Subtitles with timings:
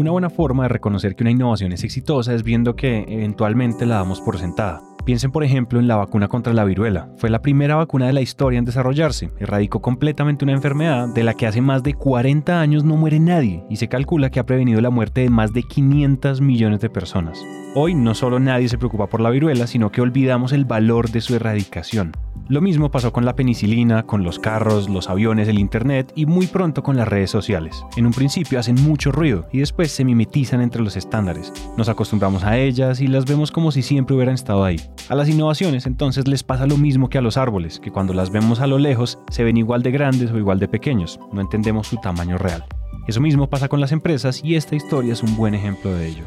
[0.00, 3.96] Una buena forma de reconocer que una innovación es exitosa es viendo que eventualmente la
[3.96, 4.80] damos por sentada.
[5.10, 7.08] Piensen por ejemplo en la vacuna contra la viruela.
[7.16, 9.32] Fue la primera vacuna de la historia en desarrollarse.
[9.40, 13.64] Erradicó completamente una enfermedad de la que hace más de 40 años no muere nadie
[13.68, 17.44] y se calcula que ha prevenido la muerte de más de 500 millones de personas.
[17.74, 21.20] Hoy no solo nadie se preocupa por la viruela, sino que olvidamos el valor de
[21.20, 22.12] su erradicación.
[22.50, 26.48] Lo mismo pasó con la penicilina, con los carros, los aviones, el internet y muy
[26.48, 27.84] pronto con las redes sociales.
[27.96, 31.52] En un principio hacen mucho ruido y después se mimetizan entre los estándares.
[31.76, 34.80] Nos acostumbramos a ellas y las vemos como si siempre hubieran estado ahí.
[35.08, 38.30] A las innovaciones entonces les pasa lo mismo que a los árboles, que cuando las
[38.30, 41.88] vemos a lo lejos se ven igual de grandes o igual de pequeños, no entendemos
[41.88, 42.64] su tamaño real.
[43.08, 46.24] Eso mismo pasa con las empresas y esta historia es un buen ejemplo de ello.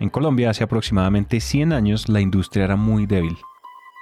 [0.00, 3.36] En Colombia hace aproximadamente 100 años la industria era muy débil.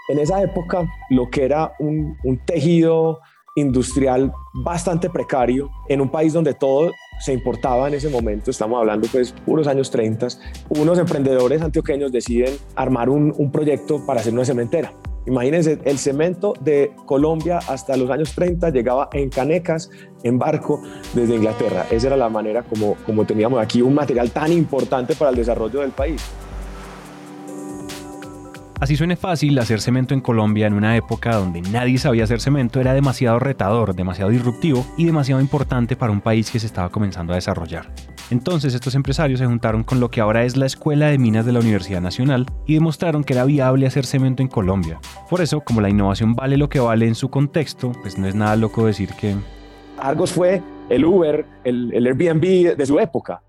[0.09, 3.21] En esa época lo que era un, tejido
[3.57, 9.09] industrial bastante precario en un país donde todo se importaba en ese momento, estamos hablando
[9.11, 10.29] pues puros años 30,
[10.71, 14.93] unos emprendedores antioqueños deciden armar un, proyecto para hacer una cementera.
[15.27, 19.91] Imagínense, el cemento de Colombia hasta los años 30 llegaba en canecas,
[20.23, 20.83] en barco,
[21.15, 21.87] desde Inglaterra.
[21.91, 25.81] Esa era la manera como, como teníamos aquí un material tan importante para el desarrollo
[25.81, 26.23] del país.
[28.81, 32.81] Así suene fácil, hacer cemento en Colombia en una época donde nadie sabía hacer cemento
[32.81, 37.33] era demasiado retador, demasiado disruptivo y demasiado importante para un país que se estaba comenzando
[37.33, 37.93] a desarrollar.
[38.31, 41.53] Entonces estos empresarios se juntaron con lo que ahora es la Escuela de Minas de
[41.53, 44.99] la Universidad Nacional y demostraron que era viable hacer cemento en Colombia.
[45.31, 48.35] Por eso, como la innovación vale lo que vale en su contexto, pues no es
[48.35, 49.37] nada loco decir que...
[49.99, 53.41] Argos fue el Uber, el, el Airbnb de su época.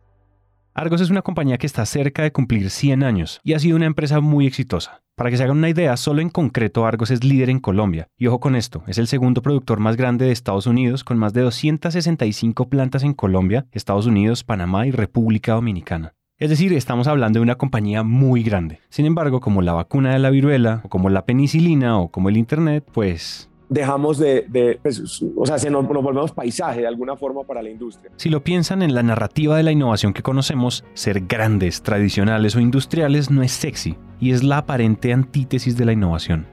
[0.77, 3.85] Argos es una compañía que está cerca de cumplir 100 años y ha sido una
[3.85, 5.03] empresa muy exitosa.
[5.15, 8.09] Para que se hagan una idea, solo en concreto Argos es líder en Colombia.
[8.17, 11.31] Y ojo con esto, es el segundo productor más grande de Estados Unidos con más
[11.31, 16.13] de 265 plantas en Colombia, Estados Unidos, Panamá y República Dominicana.
[16.37, 18.81] Es decir, estamos hablando de una compañía muy grande.
[18.89, 22.35] Sin embargo, como la vacuna de la viruela, o como la penicilina, o como el
[22.35, 27.43] Internet, pues dejamos de, pues, o sea, se nos, nos, volvemos paisaje de alguna forma
[27.43, 28.11] para la industria.
[28.17, 32.59] Si lo piensan en la narrativa de la innovación que conocemos, ser grandes, tradicionales o
[32.59, 36.47] industriales no es sexy y es la aparente antítesis de la innovación.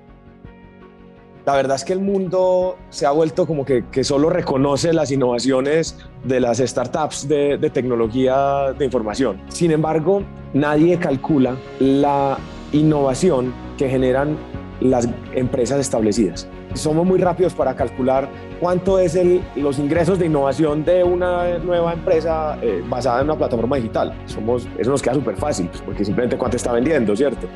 [1.44, 5.10] La verdad es que el mundo se ha vuelto como que, que solo reconoce las
[5.10, 9.40] innovaciones de las startups de, de tecnología de información.
[9.48, 10.22] Sin embargo,
[10.54, 12.38] nadie calcula la
[12.72, 14.36] innovación que generan
[14.82, 18.28] las empresas establecidas somos muy rápidos para calcular
[18.60, 23.36] cuánto es el, los ingresos de innovación de una nueva empresa eh, basada en una
[23.36, 24.14] plataforma digital.
[24.26, 27.46] Somos, eso nos queda súper fácil, pues, porque simplemente cuánto está vendiendo, ¿cierto?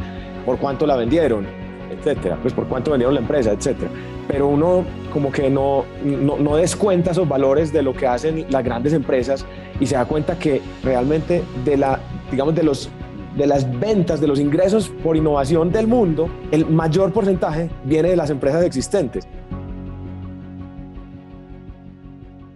[0.45, 1.47] Por cuánto la vendieron,
[1.91, 3.91] etcétera, pues por cuánto vendieron la empresa, etcétera.
[4.29, 8.65] Pero uno como que no, no, no descuenta esos valores de lo que hacen las
[8.65, 9.47] grandes empresas
[9.81, 12.01] y se da cuenta que realmente de la,
[12.31, 12.91] digamos, de los
[13.37, 18.17] de las ventas, de los ingresos por innovación del mundo, el mayor porcentaje viene de
[18.17, 19.27] las empresas existentes.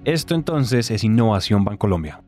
[0.04, 2.22] Esto entonces es Innovación Bancolombia.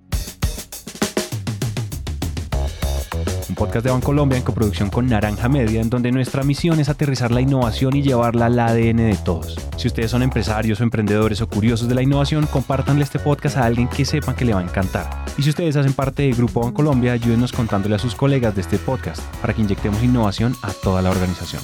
[3.62, 7.40] Podcast de Bancolombia en coproducción con Naranja Media, en donde nuestra misión es aterrizar la
[7.40, 9.56] innovación y llevarla al ADN de todos.
[9.76, 13.64] Si ustedes son empresarios o emprendedores o curiosos de la innovación, compártanle este podcast a
[13.64, 15.24] alguien que sepan que le va a encantar.
[15.38, 18.78] Y si ustedes hacen parte del Grupo Bancolombia, ayúdenos contándole a sus colegas de este
[18.78, 21.62] podcast para que inyectemos innovación a toda la organización.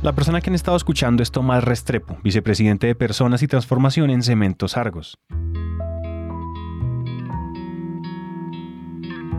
[0.00, 4.22] La persona que han estado escuchando es Tomás Restrepo, vicepresidente de Personas y Transformación en
[4.22, 5.18] Cementos Argos.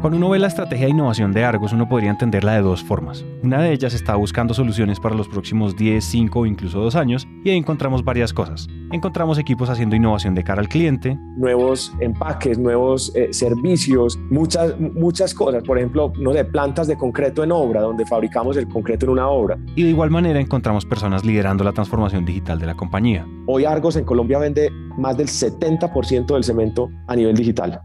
[0.01, 3.25] Cuando uno ve la estrategia de innovación de Argos, uno podría entenderla de dos formas.
[3.43, 7.27] Una de ellas está buscando soluciones para los próximos 10, 5 o incluso 2 años,
[7.43, 8.69] y ahí encontramos varias cosas.
[8.93, 15.33] Encontramos equipos haciendo innovación de cara al cliente, nuevos empaques, nuevos eh, servicios, muchas, muchas
[15.33, 15.63] cosas.
[15.63, 19.27] Por ejemplo, no sé, plantas de concreto en obra, donde fabricamos el concreto en una
[19.27, 19.57] obra.
[19.75, 23.27] Y de igual manera encontramos personas liderando la transformación digital de la compañía.
[23.47, 27.81] Hoy Argos en Colombia vende más del 70% del cemento a nivel digital.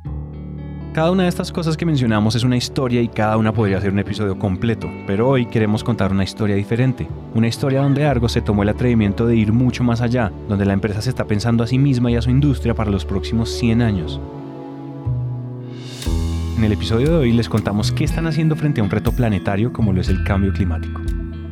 [0.94, 3.91] Cada una de estas cosas que mencionamos es una historia y cada una podría ser
[3.91, 8.43] un episodio completo, pero hoy queremos contar una historia diferente, una historia donde Argos se
[8.43, 11.67] tomó el atrevimiento de ir mucho más allá, donde la empresa se está pensando a
[11.67, 14.20] sí misma y a su industria para los próximos 100 años.
[16.56, 19.73] En el episodio de hoy les contamos qué están haciendo frente a un reto planetario
[19.73, 21.02] como lo es el cambio climático.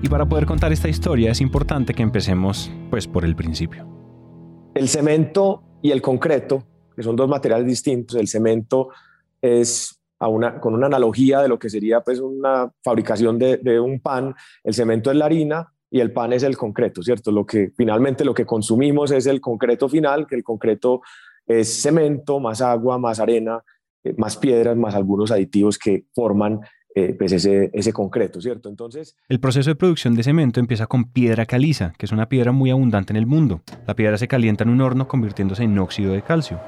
[0.02, 3.88] Y para poder contar esta historia es importante que empecemos pues por el principio.
[4.76, 6.62] El cemento y el concreto,
[6.94, 8.90] que son dos materiales distintos, el cemento
[9.42, 14.34] es una, con una analogía de lo que sería pues una fabricación de, un pan,
[14.62, 17.32] el cemento es la harina y el pan es el concreto, ¿cierto?
[17.32, 21.02] Lo que finalmente lo que consumimos es el concreto final, que el concreto
[21.46, 23.62] es cemento, más agua, más arena,
[24.04, 26.60] eh, más piedras, más algunos aditivos que forman
[26.94, 28.68] eh, pues ese, ese concreto, ¿cierto?
[28.68, 29.16] Entonces...
[29.28, 32.70] El proceso de producción de cemento empieza con piedra caliza, que es una piedra muy
[32.70, 33.62] abundante en el mundo.
[33.86, 36.60] La piedra se calienta en un horno convirtiéndose en óxido de calcio.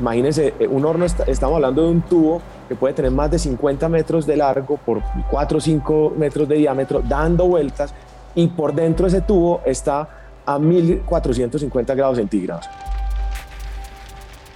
[0.00, 3.88] Imagínense, eh, un horno, estamos hablando de un tubo que puede tener más de 50
[3.90, 7.92] metros de largo por 4 o 5 metros de diámetro, dando vueltas,
[8.34, 10.08] y por dentro de ese tubo está
[10.46, 12.66] a 1450 grados centígrados.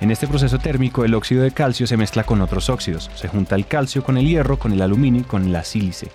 [0.01, 3.11] En este proceso térmico, el óxido de calcio se mezcla con otros óxidos.
[3.15, 6.09] Se junta el calcio con el hierro, con el aluminio y con la sílice.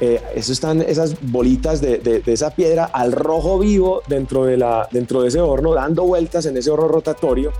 [0.00, 5.22] Eh, eso están esas bolitas de, esa piedra al rojo vivo dentro de, la, dentro
[5.22, 7.52] de ese horno, dando vueltas en ese horno rotatorio.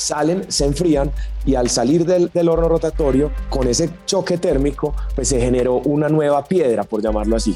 [0.00, 1.10] Salen, se enfrían
[1.44, 6.08] y al salir del, del horno rotatorio, con ese choque térmico, pues se generó una
[6.08, 7.54] nueva piedra, por llamarlo así.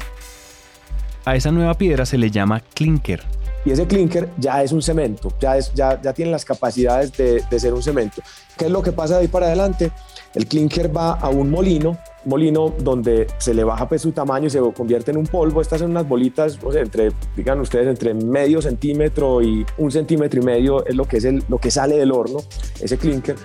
[1.25, 3.23] A esa nueva piedra se le llama clinker
[3.65, 7.43] y ese clinker ya es un cemento, ya, es, ya, ya tiene las capacidades de,
[7.49, 8.21] de ser un cemento.
[8.55, 9.91] ¿Qué es lo que pasa de ahí para adelante?
[10.35, 14.49] El clinker va a un molino, molino donde se le baja pues su tamaño y
[14.49, 15.61] se convierte en un polvo.
[15.61, 20.85] Estas son unas bolitas, entre, digan ustedes, entre medio centímetro y un centímetro y medio
[20.85, 22.39] es lo que, es el, lo que sale del horno,
[22.81, 23.35] ese clinker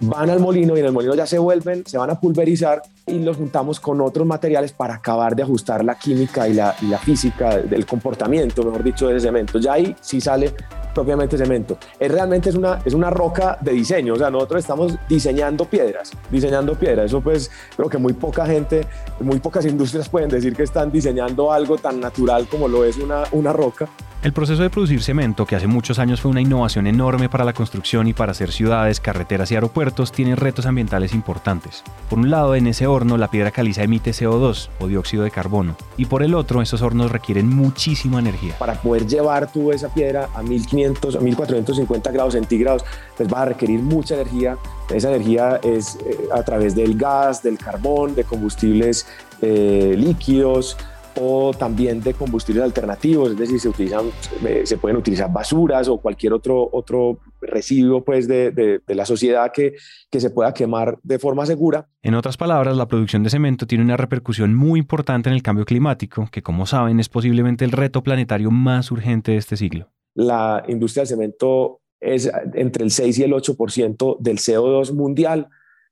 [0.00, 3.18] van al molino y en el molino ya se vuelven, se van a pulverizar y
[3.20, 6.98] los juntamos con otros materiales para acabar de ajustar la química y la, y la
[6.98, 9.58] física del comportamiento, mejor dicho, de ese cemento.
[9.58, 10.54] Ya ahí sí sale
[10.94, 11.78] propiamente cemento.
[11.98, 16.10] Es realmente es una, es una roca de diseño, o sea, nosotros estamos diseñando piedras,
[16.30, 17.06] diseñando piedras.
[17.06, 18.86] Eso pues creo que muy poca gente,
[19.20, 23.24] muy pocas industrias pueden decir que están diseñando algo tan natural como lo es una,
[23.32, 23.88] una roca.
[24.20, 27.52] El proceso de producir cemento, que hace muchos años fue una innovación enorme para la
[27.52, 31.84] construcción y para hacer ciudades, carreteras y aeropuertos, tiene retos ambientales importantes.
[32.10, 36.06] Por un lado, en ese la piedra caliza emite CO2 o dióxido de carbono, y
[36.06, 38.54] por el otro, esos hornos requieren muchísima energía.
[38.58, 42.84] Para poder llevar tú esa piedra a 1500, a 1450 grados centígrados,
[43.16, 44.56] pues va a requerir mucha energía.
[44.90, 49.06] Esa energía es eh, a través del gas, del carbón, de combustibles
[49.40, 50.76] eh, líquidos,
[51.20, 54.06] o también de combustibles alternativos, es decir, se, utilizan,
[54.44, 59.04] eh, se pueden utilizar basuras o cualquier otro, otro residuo pues, de, de, de la
[59.04, 59.74] sociedad que,
[60.10, 61.88] que se pueda quemar de forma segura.
[62.02, 65.64] En otras palabras, la producción de cemento tiene una repercusión muy importante en el cambio
[65.64, 69.90] climático, que como saben es posiblemente el reto planetario más urgente de este siglo.
[70.14, 75.48] La industria del cemento es entre el 6 y el 8% del CO2 mundial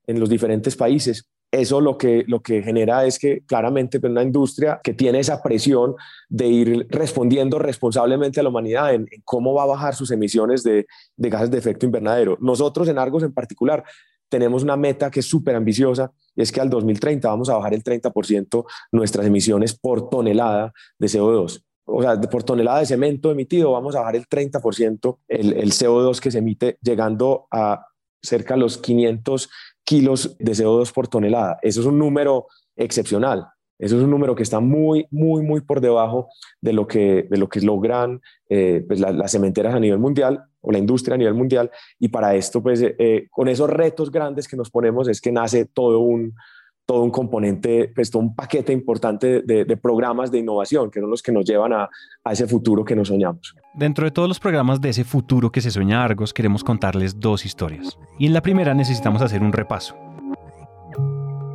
[0.07, 1.29] en los diferentes países
[1.61, 5.43] eso lo que, lo que genera es que claramente pues, una industria que tiene esa
[5.43, 5.95] presión
[6.29, 10.87] de ir respondiendo responsablemente a la humanidad en, cómo va a bajar sus emisiones de,
[11.17, 12.39] de, gases de efecto invernadero.
[12.41, 13.85] Nosotros en Argos en particular
[14.29, 17.75] tenemos una meta que es súper ambiciosa y es que al 2030 vamos a bajar
[17.75, 23.73] el 30% nuestras emisiones por tonelada de CO2 o sea, por tonelada de cemento emitido,
[23.73, 27.87] vamos a bajar el 30% el, el CO2 que se emite, llegando a
[28.21, 29.49] cerca de los 500
[29.87, 31.59] kilos de CO2 por tonelada.
[31.63, 33.47] Eso es un número excepcional.
[33.79, 36.29] Eso es un número que está muy, muy, muy por debajo
[36.61, 40.73] de lo que, de lo que logran eh, pues las cementeras a nivel mundial o
[40.73, 41.71] la industria a nivel mundial.
[41.99, 45.67] Y para esto, pues eh, con esos retos grandes que nos ponemos es que nace
[45.67, 46.35] todo un,
[46.87, 51.23] todo un componente, pues todo un paquete importante de, programas de innovación, que son los
[51.23, 51.91] que nos llevan a,
[52.25, 53.55] a, ese futuro que nos soñamos.
[53.75, 57.45] Dentro de todos los programas de ese futuro que se sueña Argos, queremos contarles dos
[57.45, 57.99] historias.
[58.19, 60.06] Y en la primera necesitamos hacer un repaso.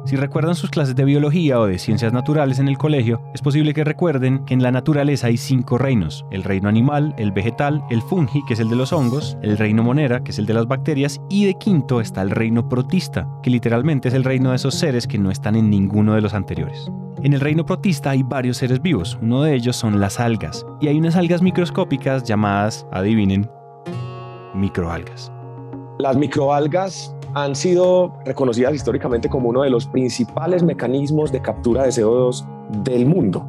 [0.04, 3.74] Si recuerdan sus clases de biología o de ciencias naturales en el colegio, es posible
[3.74, 8.02] que recuerden que en la naturaleza hay cinco reinos, el reino animal, el vegetal, el
[8.02, 10.68] fungi, que es el de los hongos, el reino monera, que es el de las
[10.68, 14.74] bacterias, y de quinto está el reino protista, que literalmente es el reino de esos
[14.74, 16.92] seres que no están en ninguno de los anteriores.
[17.22, 20.88] En el reino protista hay varios seres vivos, uno de ellos son las algas, y
[20.88, 23.48] hay unas algas microscópicas llamadas, adivinen,
[24.56, 25.32] microalgas.
[26.00, 31.90] Las microalgas han sido reconocidas históricamente como uno de los principales mecanismos de captura de
[31.90, 32.46] CO2
[32.84, 33.46] del mundo.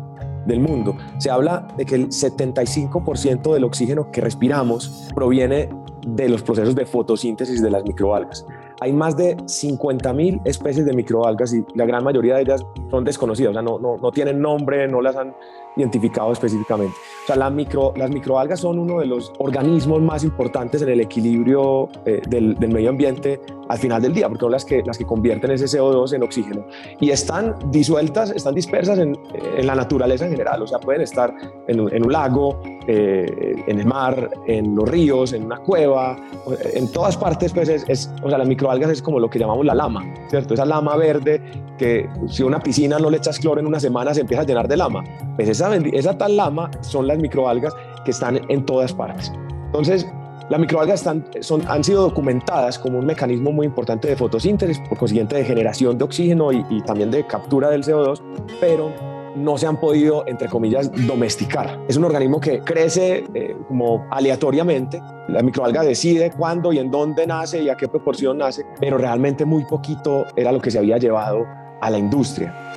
[0.46, 0.96] Del mundo.
[1.18, 5.68] Se habla de que el 75% del oxígeno que respiramos proviene
[6.06, 8.44] de los procesos de fotosíntesis de las microalgas.
[8.82, 13.50] Hay más de 50.000 especies de microalgas y la gran mayoría de ellas son desconocidas,
[13.50, 15.36] o sea, no, no, no tienen nombre, no las han
[15.76, 16.92] identificado específicamente.
[17.22, 21.00] O sea, la micro, las microalgas son uno de los organismos más importantes en el
[21.00, 24.98] equilibrio eh, del, del, medio ambiente al final del día, porque son las que, las
[24.98, 26.66] que convierten ese CO2 en oxígeno.
[26.98, 29.16] Y están disueltas, están dispersas en,
[29.56, 31.32] en la naturaleza en general, o sea, pueden estar
[31.68, 36.16] en, en un lago, eh, en el mar, en los ríos, en una cueva,
[36.74, 39.64] en todas partes, pues es, es, o sea, las microalgas es como lo que llamamos
[39.64, 40.54] la lama, ¿cierto?
[40.54, 41.40] Esa lama verde
[41.78, 44.68] que si una piscina no le echas cloro en una semana se empieza a llenar
[44.68, 45.04] de lama.
[45.36, 47.74] Pues esa, esa tal lama son las microalgas
[48.04, 49.32] que están en todas partes.
[49.66, 50.06] Entonces,
[50.48, 54.98] las microalgas están, son, han sido documentadas como un mecanismo muy importante de fotosíntesis, por
[54.98, 58.20] consiguiente de generación de oxígeno y, también de captura del CO2,
[58.60, 58.92] pero
[59.36, 61.80] no se han podido, entre comillas, domesticar.
[61.88, 65.02] Es un organismo que crece eh, como aleatoriamente.
[65.28, 69.44] La microalga decide cuándo y en dónde nace y a qué proporción nace, pero realmente
[69.44, 71.46] muy poquito era lo que se había llevado
[71.80, 72.71] a la industria.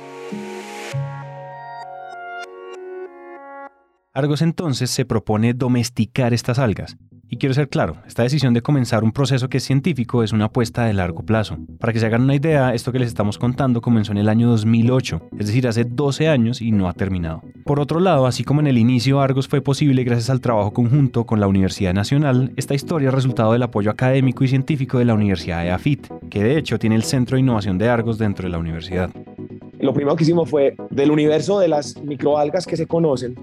[4.16, 6.96] Argos entonces se propone domesticar estas algas.
[7.28, 10.46] Y quiero ser claro, esta decisión de comenzar un proceso que es científico es una
[10.46, 11.58] apuesta de largo plazo.
[11.78, 14.48] Para que se hagan una idea, esto que les estamos contando comenzó en el año
[14.48, 17.42] 2008, es decir, hace 12 años y no ha terminado.
[17.66, 21.26] Por otro lado, así como en el inicio Argos fue posible gracias al trabajo conjunto
[21.26, 25.12] con la Universidad Nacional, esta historia es resultado del apoyo académico y científico de la
[25.12, 28.52] Universidad de AFIT, que de hecho tiene el Centro de Innovación de Argos dentro de
[28.52, 29.10] la universidad.
[29.86, 33.36] Lo primero que hicimos fue del universo de las microalgas que se conocen,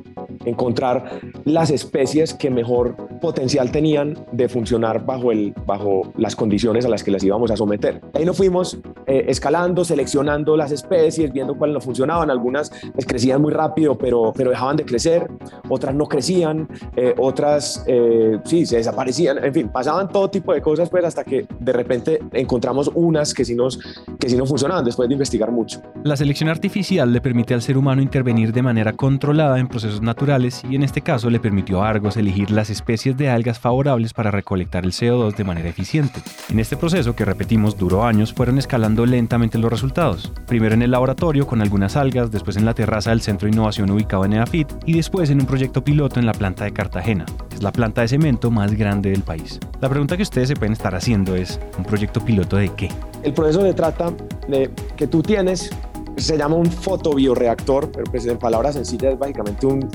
[0.44, 6.90] encontrar las especies que mejor potencial tenían de funcionar bajo, el, bajo las condiciones a
[6.90, 8.02] las que las íbamos a someter.
[8.14, 12.30] Ahí nos fuimos eh, escalando, seleccionando las especies, viendo cuáles no funcionaban.
[12.30, 15.32] Algunas pues, crecían muy rápido, pero, pero dejaban de crecer,
[15.70, 20.62] otras no crecían, eh, otras eh, sí, se desaparecían, en fin, pasaban todo tipo de
[20.62, 23.80] cosas pues, hasta que de repente encontramos unas que sí, nos,
[24.24, 25.82] que sí no funcionaban después de investigar mucho.
[26.04, 30.64] La selección artificial le permite al ser humano intervenir de manera controlada en procesos naturales
[30.70, 34.32] y en este caso le permitió a Argos elegir las especies de algas favorables para
[34.32, 36.22] recolectar el CO2 de manera eficiente.
[36.50, 40.32] En este proceso, que repetimos duró años, fueron escalando lentamente los resultados.
[40.48, 43.92] Primero en el laboratorio con algunas algas, después en la terraza del centro de innovación
[43.92, 47.26] ubicado en EAFIT y después en un proyecto piloto en la planta de Cartagena.
[47.54, 49.60] Es la planta de cemento más grande del país.
[49.82, 52.90] La pregunta que ustedes se pueden estar haciendo es, ¿un proyecto piloto de qué?
[53.24, 54.12] El proceso se trata
[54.48, 55.70] de que tú tienes
[56.18, 59.90] se llama un fotobioreactor, pero pues en palabras sencillas es básicamente un,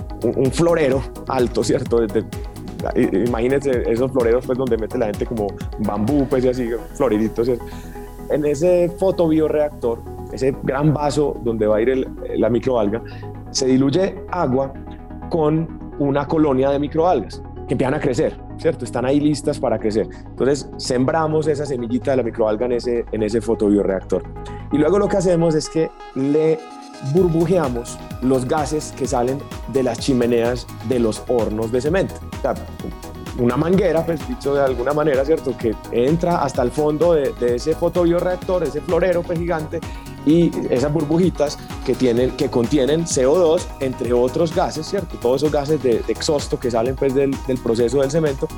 [0.52, 2.04] florero alto, ¿cierto?
[3.12, 5.48] imagínense esos floreros pues donde mete la gente como
[5.80, 7.50] bambú, pues y así, floriditos.
[8.30, 10.00] En ese fotobioreactor,
[10.32, 13.02] ese gran vaso donde va a ir la microalga,
[13.50, 14.72] se diluye agua
[15.30, 18.84] con una colonia de microalgas que empiezan a crecer, ¿cierto?
[18.84, 20.08] Están ahí listas para crecer.
[20.26, 24.22] Entonces, sembramos esa semillita de la microalga en ese, en ese fotobioreactor.
[24.72, 26.58] Y luego lo que hacemos es que le
[27.12, 29.38] burbujeamos los gases que salen
[29.72, 32.14] de las chimeneas de los hornos de cemento.
[32.38, 32.54] O sea,
[33.38, 35.56] una manguera, pues dicho de alguna manera, ¿cierto?
[35.56, 39.80] Que entra hasta el fondo de, de ese fotobioreactor, ese florero pues, gigante,
[40.26, 45.16] y esas burbujitas que, tienen, que contienen CO2, entre otros gases, ¿cierto?
[45.18, 48.48] Todos esos gases de, exhausto que salen pues, del, del, proceso del cemento,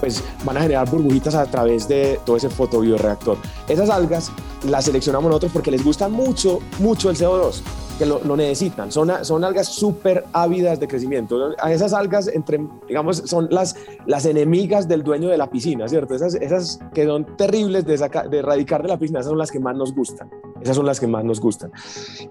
[0.00, 3.38] pues van a generar burbujitas a través de todo ese fotobioreactor.
[3.68, 4.30] Esas algas
[4.68, 7.62] las seleccionamos nosotros porque les gusta mucho, mucho el CO2
[7.98, 8.90] que lo, necesitan.
[8.90, 11.54] Son, son algas súper ávidas de crecimiento.
[11.68, 16.14] Esas algas, entre, digamos, son las, las enemigas del dueño de la piscina, ¿cierto?
[16.14, 17.96] Esas, esas que son terribles de,
[18.30, 20.28] de erradicar de la piscina, esas son las que más nos gustan.
[20.64, 21.70] Esas son las que más nos gustan.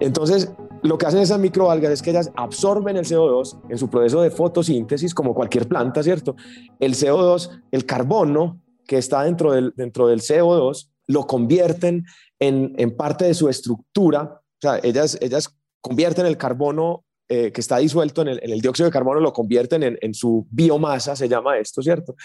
[0.01, 4.21] Entonces, lo que hacen esas microalgas es que ellas absorben el CO2 en su proceso
[4.21, 6.35] de fotosíntesis, como cualquier planta, ¿cierto?
[6.79, 12.05] El CO2, el carbono que está dentro del, dentro del CO2, lo convierten
[12.39, 17.59] en, en parte de su estructura o sea, ellas, ellas convierten el carbono eh, que
[17.59, 21.81] está disuelto en el, dióxido de carbono, lo convierten en, su biomasa, se llama esto,
[21.81, 22.15] ¿cierto?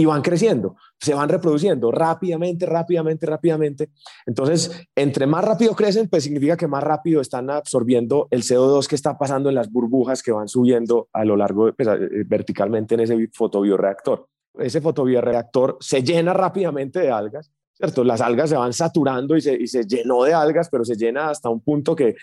[0.00, 3.90] Y van creciendo, se van reproduciendo rápidamente, rápidamente, rápidamente.
[4.24, 8.94] Entonces, entre más rápido crecen, pues significa que más rápido están absorbiendo el CO2 que
[8.94, 13.00] está pasando en las burbujas que van subiendo a lo largo, pues, eh, verticalmente en
[13.00, 14.26] ese fotobioreactor.
[14.54, 18.04] Ese fotobioreactor se llena rápidamente de algas ¿cierto?
[18.04, 21.30] Las algas se van saturando y se, y se llenó de algas, pero se llena
[21.30, 22.14] hasta un punto que,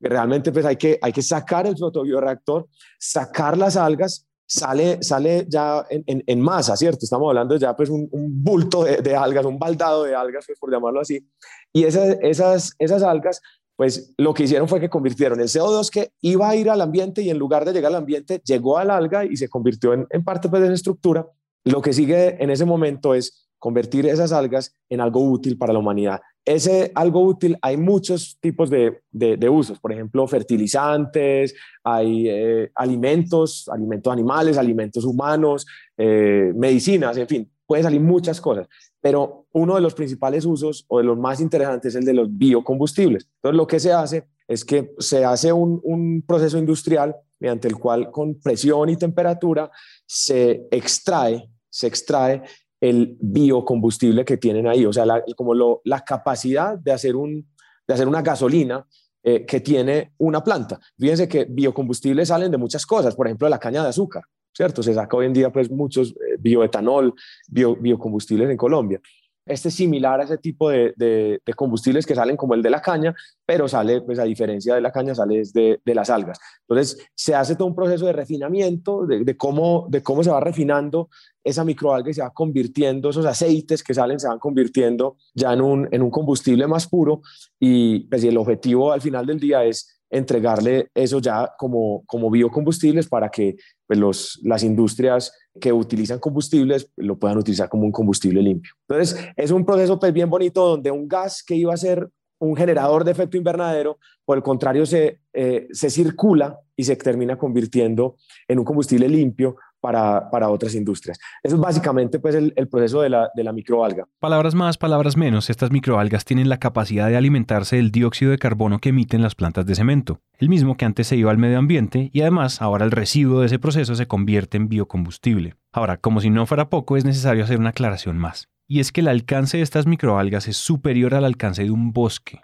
[0.00, 5.84] realmente pues hay que, hay que sacar el fotobioreactor, sacar las algas, sale, sale ya
[5.90, 7.00] en, en, masa, ¿cierto?
[7.02, 11.00] Estamos hablando ya pues un, bulto de, algas, un baldado de algas, pues, por llamarlo
[11.00, 11.26] así.
[11.72, 13.42] Y esas, esas, esas algas
[13.76, 17.20] pues lo que hicieron fue que convirtieron el CO2 que iba a ir al ambiente
[17.20, 20.24] y en lugar de llegar al ambiente, llegó al alga y se convirtió en, en
[20.24, 21.26] parte pues, de esa estructura.
[21.64, 25.78] Lo que sigue en ese momento es convertir esas algas en algo útil para la
[25.78, 26.20] humanidad.
[26.46, 33.68] Ese algo útil, hay muchos tipos de, de, usos, por ejemplo, fertilizantes, hay eh, alimentos,
[33.68, 38.68] alimentos animales, alimentos humanos, eh, medicinas, en fin, pueden salir muchas cosas,
[39.00, 42.28] pero uno de los principales usos o de los más interesantes es el de los
[42.30, 43.28] biocombustibles.
[43.38, 47.76] Entonces, lo que se hace es que se hace un, un proceso industrial mediante el
[47.76, 49.68] cual con presión y temperatura
[50.06, 52.44] se extrae, se extrae
[52.80, 55.04] el biocombustible que tienen ahí, o sea,
[55.34, 57.48] como lo, la capacidad de hacer, un,
[57.86, 58.86] de hacer una gasolina
[59.22, 60.78] eh, que tiene una planta.
[60.98, 64.24] Fíjense que biocombustibles salen de muchas cosas, por ejemplo, de la caña de azúcar.
[64.56, 64.82] ¿cierto?
[64.82, 67.14] Se saca hoy en día pues muchos eh, bioetanol,
[67.48, 69.00] biocombustibles en Colombia.
[69.46, 73.14] Este es similar a ese tipo de, combustibles que salen como el de la caña,
[73.46, 76.38] pero sale, pues a diferencia de la caña, sale de, de las algas.
[76.68, 81.08] Entonces, se hace todo un proceso de refinamiento, de, cómo, de cómo se va refinando
[81.44, 85.60] esa microalga y se va convirtiendo, esos aceites que salen se van convirtiendo ya en
[85.60, 87.22] un, en un combustible más puro
[87.60, 92.30] y, pues, y el objetivo al final del día es entregarle eso ya como, como
[92.30, 97.92] biocombustibles para que pues, los, las industrias que utilizan combustibles lo puedan utilizar como un
[97.92, 98.72] combustible limpio.
[98.88, 102.08] Entonces, es un proceso pues, bien bonito donde un gas que iba a ser
[102.38, 107.38] un generador de efecto invernadero, por el contrario, se, eh, se circula y se termina
[107.38, 111.18] convirtiendo en un combustible limpio para, otras industrias.
[111.42, 114.06] Eso es básicamente pues, el, proceso de la, de la microalga.
[114.18, 118.78] Palabras más, palabras menos, estas microalgas tienen la capacidad de alimentarse del dióxido de carbono
[118.78, 122.10] que emiten las plantas de cemento, el mismo que antes se iba al medio ambiente
[122.12, 125.54] y además ahora el residuo de ese proceso se convierte en biocombustible.
[125.72, 128.48] Ahora, como si no fuera poco, es necesario hacer una aclaración más.
[128.68, 132.40] Y es que el alcance de estas microalgas es superior al alcance de un bosque.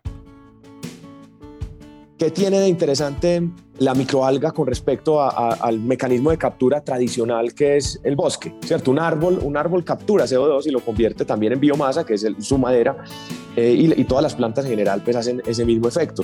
[2.23, 3.51] ¿Qué tiene de interesante
[3.81, 8.55] la microalga con respecto al mecanismo de captura tradicional que es el bosque?
[8.65, 8.93] ¿Cierto?
[8.93, 12.59] Un árbol, un árbol captura CO2 y lo convierte también en biomasa, que es su
[12.59, 12.97] madera,
[13.57, 16.23] eh, y, todas las plantas en general pues hacen ese mismo efecto.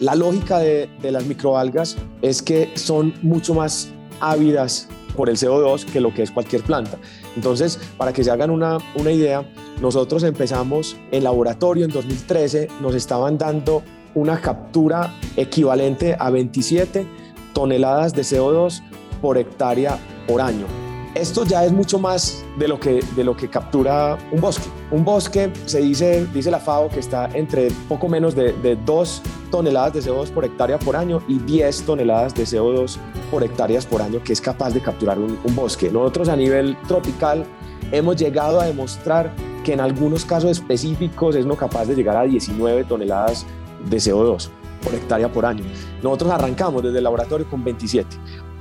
[0.00, 6.00] La lógica de, las microalgas es que son mucho más ávidas por el CO2 que
[6.00, 6.96] lo que es cualquier planta.
[7.36, 9.46] Entonces, para que se hagan una, una idea,
[9.82, 13.82] nosotros empezamos en laboratorio en 2013, nos estaban dando
[14.14, 17.06] una captura equivalente a 27
[17.52, 18.82] toneladas de CO2
[19.20, 20.66] por hectárea por año.
[21.14, 24.68] Esto ya es mucho más de lo que, de lo que captura un bosque.
[24.90, 29.22] Un bosque, se dice, dice la FAO, que está entre poco menos de, de 2
[29.52, 32.96] toneladas de CO2 por hectárea por año y 10 toneladas de CO2
[33.30, 35.88] por hectáreas por año que es capaz de capturar un, un bosque.
[35.88, 37.44] Nosotros a nivel tropical
[37.92, 42.24] hemos llegado a demostrar que en algunos casos específicos es no capaz de llegar a
[42.24, 43.46] 19 toneladas
[43.88, 44.50] de CO2
[44.82, 45.64] por hectárea por año.
[46.02, 48.16] Nosotros arrancamos desde el laboratorio con 27.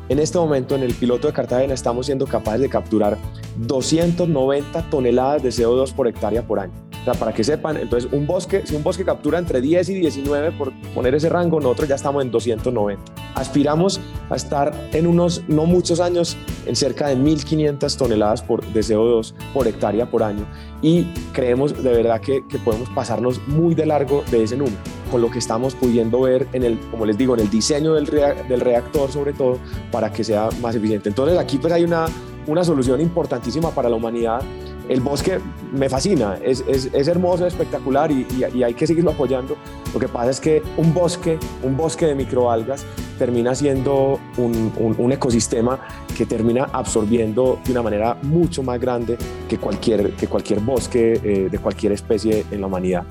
[0.10, 3.18] En este momento, en el piloto de Cartagena, estamos siendo capaces de capturar
[3.58, 6.74] 290 toneladas de CO2 por hectárea por año.
[7.02, 9.94] O sea, para que sepan, entonces un bosque, si un bosque captura entre 10 y
[9.96, 13.04] 19 por poner ese rango, nosotros ya estamos en 290.
[13.36, 18.80] Aspiramos a estar en unos no muchos años en cerca de 1.500 toneladas por, de
[18.80, 20.46] CO2 por hectárea por año
[20.82, 24.78] y creemos de verdad que, que podemos pasarnos muy de largo de ese número
[25.14, 28.08] con lo que estamos pudiendo ver en el, como les digo, en el diseño del,
[28.08, 29.60] del reactor sobre todo
[29.92, 31.08] para que sea más eficiente.
[31.08, 32.08] Entonces aquí pues hay una,
[32.48, 34.42] una solución importantísima para la humanidad
[34.90, 35.40] el bosque
[35.72, 39.56] me fascina, es, es, es hermoso, espectacular y, y, hay que seguirlo apoyando.
[39.94, 42.86] Lo que pasa es que un bosque, un bosque de microalgas
[43.18, 45.80] termina siendo un, un, ecosistema
[46.18, 51.48] que termina absorbiendo de una manera mucho más grande que cualquier, que cualquier bosque eh,
[51.50, 53.06] de cualquier especie en la humanidad.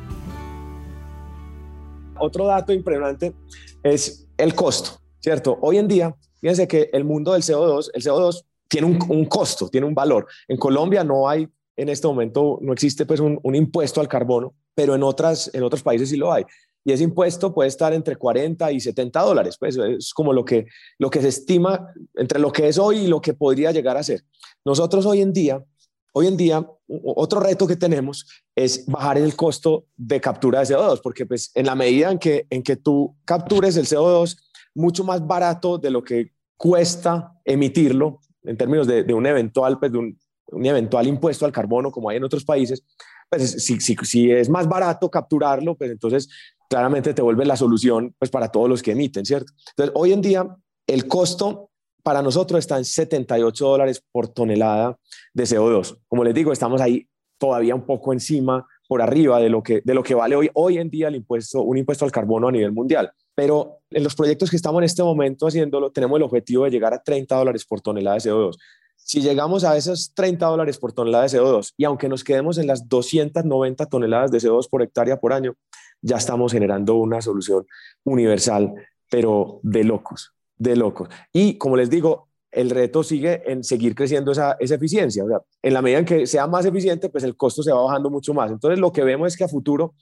[2.23, 3.35] Otro dato impresionante
[3.83, 5.59] es el costo, ¿cierto?
[5.61, 9.69] Hoy en día, fíjense que el mundo del CO2, el CO2 tiene un, un, costo,
[9.69, 10.27] tiene un valor.
[10.49, 14.95] En Colombia no hay en este momento no existe pues un, impuesto al carbono, pero
[14.95, 16.45] en, otras, en otros países sí lo hay.
[16.85, 20.67] Y ese impuesto puede estar entre 40 y 70 dólares, pues es como lo que,
[20.99, 24.03] lo que se estima entre lo que es hoy y lo que podría llegar a
[24.03, 24.25] ser.
[24.65, 25.65] Nosotros hoy en día,
[26.13, 26.67] hoy en día,
[27.05, 31.67] otro reto que tenemos es bajar el costo de captura de CO2, porque pues en
[31.67, 34.39] la medida en que, en que tú captures el CO2
[34.75, 39.93] mucho más barato de lo que cuesta emitirlo, en términos de, de un eventual, pues
[39.93, 40.19] de un,
[40.53, 42.85] un eventual impuesto al carbono como hay en otros países,
[43.29, 46.29] pues si, si, si es más barato capturarlo, pues entonces
[46.69, 49.53] claramente te vuelve la solución pues para todos los que emiten, ¿cierto?
[49.71, 51.71] Entonces, hoy en día el costo
[52.03, 54.99] para nosotros está en 78 dólares por tonelada
[55.33, 55.99] de CO2.
[56.09, 57.07] Como les digo, estamos ahí
[57.39, 60.77] todavía un poco encima, por arriba de lo que, de lo que vale hoy, hoy
[60.77, 63.11] en día el impuesto, un impuesto al carbono a nivel mundial.
[63.35, 66.93] Pero en los proyectos que estamos en este momento haciéndolo, tenemos el objetivo de llegar
[66.93, 68.59] a 30 dólares por tonelada de CO2.
[68.97, 72.67] Si llegamos a esos 30 dólares por tonelada de CO2 y aunque nos quedemos en
[72.67, 75.55] las 290 toneladas de CO2 por hectárea por año,
[76.03, 77.67] ya estamos generando una solución
[78.05, 78.75] universal,
[79.09, 81.09] pero de locos, de locos.
[81.33, 85.25] Y como les digo, el reto sigue en seguir creciendo esa, esa eficiencia.
[85.63, 88.35] En la medida en que sea más eficiente, pues el costo se va bajando mucho
[88.35, 88.51] más.
[88.51, 89.95] Entonces, lo que vemos es que a futuro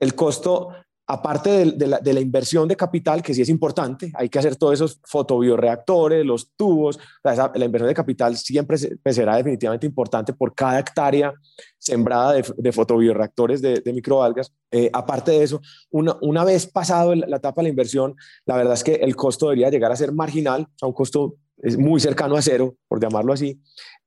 [0.00, 0.70] el costo
[1.06, 5.00] aparte de, la, inversión de capital, que sí es importante, hay que hacer todos esos
[5.04, 11.32] fotobioreactores, los tubos, la, inversión de capital siempre pues, será definitivamente importante por cada hectárea
[11.78, 14.52] sembrada de, fotobioreactores de, microalgas.
[14.70, 15.60] Eh, aparte de eso,
[15.90, 18.14] una, vez pasado la etapa de la inversión,
[18.46, 21.76] la verdad es que el costo debería llegar a ser marginal, a un costo es
[21.76, 23.60] muy cercano a cero, por llamarlo así,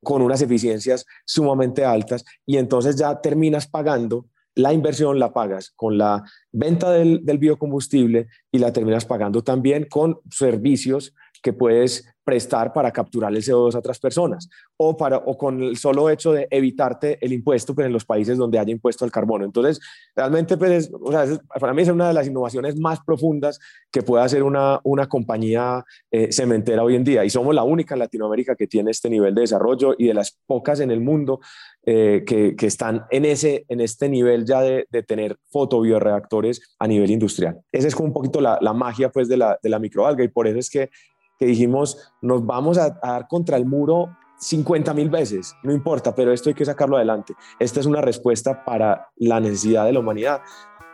[0.04, 5.98] con unas eficiencias sumamente altas y entonces ya terminas pagando la inversión la pagas con
[5.98, 11.14] la venta del, biocombustible y la terminas pagando también con servicios
[11.44, 15.78] que puedes prestar para capturar el CO2 a otras personas o, para, o con el
[15.78, 19.46] solo hecho de evitarte el impuesto pues, en los países donde haya impuesto al carbono.
[19.46, 19.80] Entonces,
[20.16, 20.90] realmente, pues,
[21.60, 23.60] para mí es una de las innovaciones más profundas
[23.92, 27.94] que puede hacer una, una compañía eh, cementera hoy en día y somos la única
[27.94, 31.40] en Latinoamérica que tiene este nivel de desarrollo y de las pocas en el mundo
[31.86, 37.60] eh, que, están en, ese, en este nivel ya de, tener fotobioreactores a nivel industrial.
[37.72, 40.30] Esa es como un poquito la, la magia pues, de, la, de la microalga y
[40.30, 40.90] por eso es que
[41.38, 46.34] que dijimos, nos vamos a, dar contra el muro 50 mil veces, no importa, pero
[46.34, 47.34] esto hay que sacarlo adelante.
[47.60, 50.42] Esta es una respuesta para la necesidad de la humanidad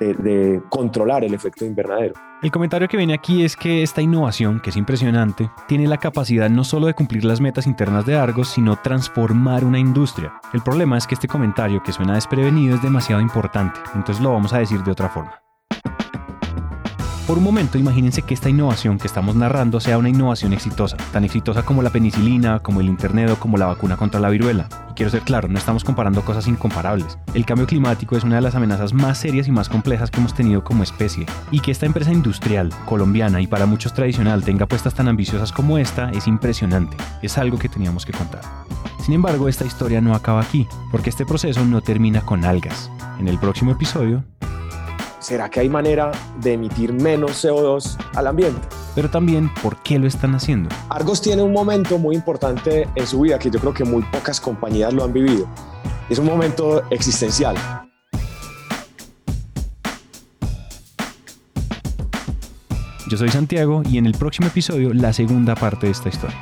[0.06, 2.14] de, controlar el efecto invernadero.
[2.42, 6.50] El comentario que viene aquí es que esta innovación, que es impresionante, tiene la capacidad
[6.50, 10.34] no solo de cumplir las metas internas de Argos, sino transformar una industria.
[10.54, 14.54] El problema es que este comentario que suena desprevenido es demasiado importante, entonces lo vamos
[14.54, 15.42] a decir de otra forma.
[17.32, 21.24] Por un momento imagínense que esta innovación que estamos narrando sea una innovación exitosa, tan
[21.24, 24.68] exitosa como la penicilina, como el Internet o como la vacuna contra la viruela.
[24.90, 27.18] Y quiero ser claro, no estamos comparando cosas incomparables.
[27.34, 30.34] El cambio climático es una de las amenazas más serias y más complejas que hemos
[30.34, 31.26] tenido como especie.
[31.52, 35.78] Y que esta empresa industrial, colombiana y para muchos tradicional tenga puestas tan ambiciosas como
[35.78, 36.98] esta es impresionante.
[37.22, 38.42] Es algo que teníamos que contar.
[39.06, 42.92] Sin embargo, esta historia no acaba aquí, porque este proceso no termina con algas.
[43.20, 44.26] En el próximo episodio
[45.22, 48.68] ¿será que hay manera de emitir menos CO2 al ambiente?
[48.96, 50.70] Pero también, ¿por qué lo están haciendo?
[50.90, 54.42] Argos tiene un momento muy importante en su vida que yo creo que muy pocas
[54.42, 55.48] compañías lo han vivido.
[56.10, 57.56] Es un momento existencial.
[63.08, 66.38] Yo soy Santiago y en el próximo episodio la segunda parte de esta historia.